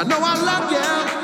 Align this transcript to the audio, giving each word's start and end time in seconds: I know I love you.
I 0.00 0.04
know 0.04 0.18
I 0.18 0.34
love 0.34 0.72
you. 0.72 1.19